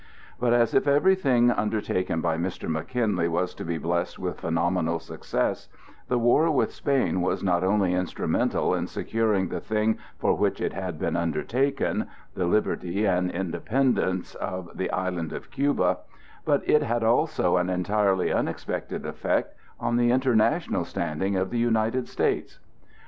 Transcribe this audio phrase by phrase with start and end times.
[0.39, 2.67] But, as if everything undertaken by Mr.
[2.67, 5.69] McKinley was to be blessed with phenomenal success,
[6.07, 10.73] the war with Spain was not only instrumental in securing the thing for which it
[10.73, 17.69] had been undertaken,—the liberty and independence of the island of Cuba,—but it had also an
[17.69, 22.57] entirely unexpected effect on the international standing of the United States.